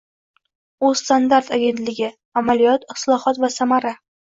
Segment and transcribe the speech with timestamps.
[0.89, 2.11] O‘zstandart agentligi:
[2.43, 3.97] amaliyot, islohot va samara